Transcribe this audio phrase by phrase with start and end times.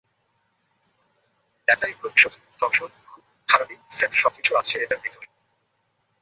[1.67, 5.27] এটাই প্রতিশোধ, ধর্ষণ, খুন-খারাপি, সেক্স সবকিছু আছে এটার ভিতরে।